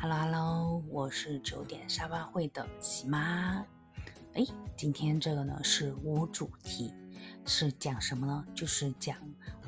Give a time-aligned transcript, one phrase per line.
[0.00, 3.66] Hello Hello，我是九点沙发会的喜妈。
[4.34, 6.94] 哎，今天这个呢是无主题，
[7.44, 8.46] 是讲什么呢？
[8.54, 9.16] 就是讲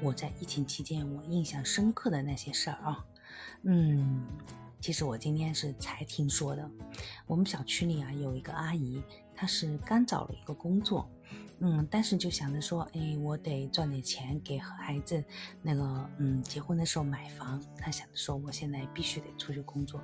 [0.00, 3.04] 我在疫情期间我印象深刻的那些事儿啊。
[3.62, 4.24] 嗯，
[4.80, 6.70] 其实我今天是才听说的，
[7.26, 9.02] 我们小区里啊有一个阿姨，
[9.34, 11.10] 她是刚找了一个工作。
[11.62, 15.22] 嗯，但是就想着说，哎，我得赚点钱给孩子
[15.60, 17.62] 那个，嗯，结婚的时候买房。
[17.76, 20.02] 他想着说，我现在必须得出去工作。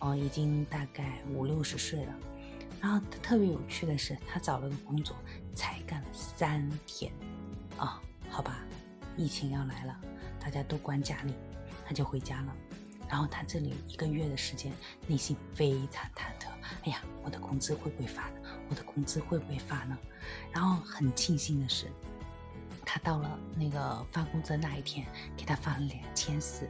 [0.00, 2.14] 哦，已经大概五六十岁了。
[2.82, 5.16] 然后他特别有趣的是，他找了个工作，
[5.54, 7.10] 才干了三天。
[7.78, 8.58] 啊，好吧，
[9.16, 10.00] 疫情要来了，
[10.38, 11.32] 大家都关家里，
[11.86, 12.54] 他就回家了。
[13.08, 14.70] 然后他这里一个月的时间，
[15.06, 16.48] 内心非常忐忑。
[16.84, 18.40] 哎呀，我的工资会不会发呢？
[18.68, 19.96] 我的工资会不会发呢？
[20.52, 21.86] 然后很庆幸的是，
[22.84, 25.06] 他到了那个发工资的那一天，
[25.36, 26.68] 给他发了两千四。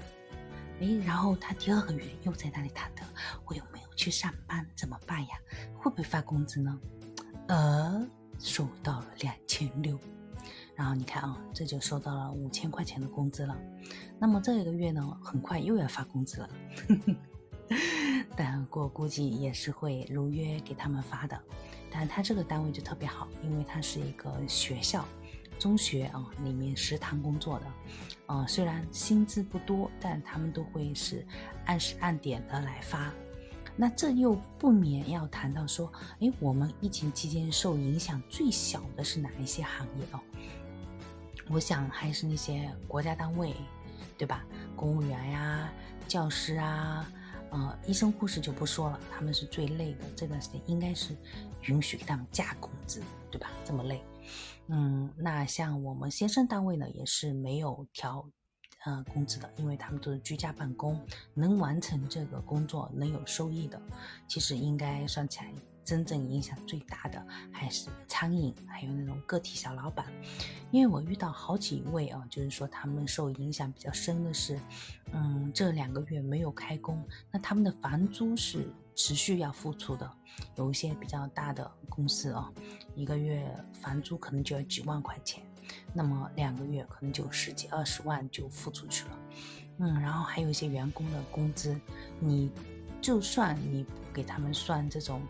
[0.81, 3.05] 哎，然后他第二个月又在那里忐忑，
[3.45, 4.67] 我有没有去上班？
[4.75, 5.37] 怎么办呀？
[5.77, 6.81] 会不会发工资呢？
[7.49, 8.07] 呃，
[8.39, 9.99] 收到了两千六。
[10.75, 13.57] 然后你看啊，这就收到了五千块钱的工资了。
[14.19, 16.51] 那么这一个月呢，很快又要发工资了。
[18.37, 21.41] 但我估计也是会如约给他们发的，
[21.91, 25.05] 但他这个单位就特别好，因为他是一个学校，
[25.59, 27.67] 中学啊里面食堂工作的，
[28.27, 31.25] 呃，虽然薪资不多，但他们都会是
[31.67, 33.13] 按时按点的来发。
[33.77, 40.21] 那这又不免要谈到说，哎，我们疫情期间受影响最小的是哪一些行业哦？
[41.51, 43.55] 我想还是那些国家单位，
[44.17, 44.45] 对吧？
[44.75, 45.73] 公务员呀，
[46.09, 47.07] 教师啊。
[47.55, 50.01] 呃，医生护士就不说了，他们是最累的。
[50.17, 51.17] 这段时间应该是
[51.63, 53.49] 允许给他们加工资，对吧？
[53.65, 54.03] 这么累，
[54.67, 58.29] 嗯，那像我们先生单位呢，也是没有调，
[58.85, 61.01] 呃，工资的，因为他们都是居家办公，
[61.33, 63.81] 能完成这个工作，能有收益的，
[64.27, 65.53] 其实应该算起来。
[65.85, 70.07] 真正影响最大的还是餐饮，还有那种个体小老板，
[70.71, 74.59] 因为我遇到好几位啊，就是说他们受影响比较深的是，
[75.13, 80.11] 嗯，这两个月没有开工，那他们的房租是持续要付出的，
[80.57, 82.51] 有一些比较大的公司啊，
[82.95, 85.45] 一个月房租可能就要几万块钱，
[85.93, 89.19] 那么两个月可能就十几二十万就付出去了，
[89.79, 91.79] 嗯，然后还有一些员工的工资，
[92.21, 92.51] 你
[93.05, 95.21] 就算你不给他们算这种。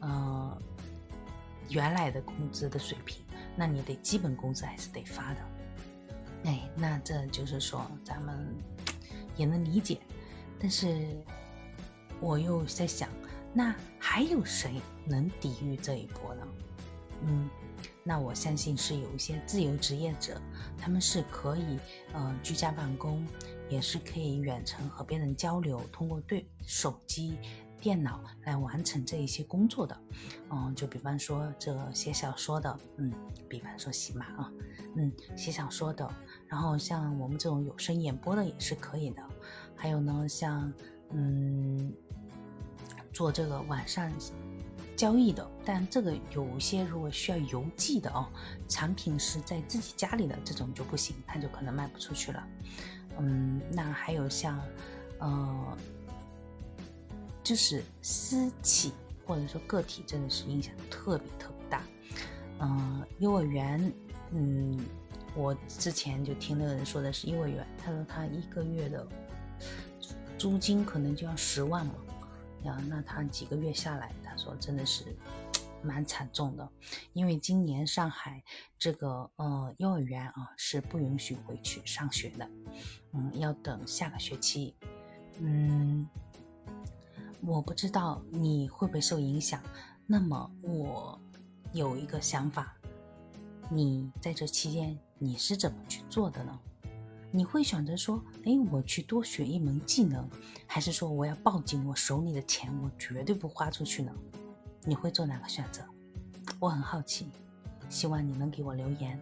[0.00, 0.62] 呃，
[1.70, 3.24] 原来的工资的水平，
[3.56, 5.40] 那你得基本工资还是得发的。
[6.44, 8.54] 哎，那这就是说咱们
[9.36, 9.98] 也能理解，
[10.60, 11.20] 但是
[12.20, 13.08] 我又在想，
[13.52, 16.46] 那还有谁能抵御这一波呢？
[17.22, 17.50] 嗯，
[18.04, 20.40] 那我相信是有一些自由职业者，
[20.78, 21.80] 他们是可以
[22.12, 23.26] 呃居家办公，
[23.68, 27.36] 也是可以远程和别人交流，通过对手机。
[27.78, 29.96] 电脑来完成这一些工作的，
[30.50, 33.12] 嗯，就比方说这写小说的，嗯，
[33.48, 34.50] 比方说喜马啊，
[34.96, 36.10] 嗯，写小说的，
[36.48, 39.22] 然后像我们这种有声演播的也是可以的，
[39.76, 40.72] 还有呢，像
[41.12, 41.92] 嗯，
[43.12, 44.10] 做这个网上
[44.96, 48.26] 交易的，但这个有些如果需要邮寄的哦，
[48.66, 52.48] 产品是在自己家里的这种就不行，它就可能卖不出去了，
[53.18, 54.60] 嗯，那还有像，
[55.18, 55.76] 呃。
[57.42, 58.92] 就是私企
[59.24, 61.80] 或者说个体，真的是影响特别特别大。
[62.58, 63.92] 嗯，幼儿园，
[64.32, 64.76] 嗯，
[65.36, 69.06] 我之前就听那个人说的是幼儿园，他说他一个月的
[70.36, 71.94] 租金可能就要十万嘛，
[72.64, 75.04] 呀，那他几个月下来，他说真的是
[75.82, 76.68] 蛮惨重的。
[77.12, 78.42] 因为今年上海
[78.78, 82.50] 这个呃幼儿园啊是不允许回去上学的，
[83.12, 84.74] 嗯，要等下个学期，
[85.40, 86.08] 嗯。
[87.42, 89.62] 我不知道你会不会受影响，
[90.04, 91.20] 那么我
[91.72, 92.74] 有一个想法，
[93.70, 96.58] 你在这期间你是怎么去做的呢？
[97.30, 100.28] 你会选择说，哎，我去多学一门技能，
[100.66, 104.12] 还是说我要抱紧我手里的钱，我绝对不花出去呢？
[104.86, 105.84] 你会做哪个选择？
[106.60, 107.28] 我很好奇，
[107.88, 109.20] 希望你能给我留言，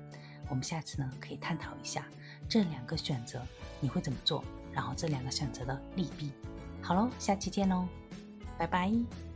[0.49, 2.07] 我们下次呢可以探讨一下
[2.49, 3.43] 这两个选择
[3.81, 6.31] 你会怎么做，然后这两个选择的利弊。
[6.83, 7.89] 好喽，下期见喽，
[8.59, 9.34] 拜拜。